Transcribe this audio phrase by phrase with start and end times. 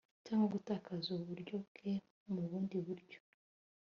[0.25, 1.93] cyangwa gutakaza uburyo bwe
[2.33, 3.19] mubundi buryo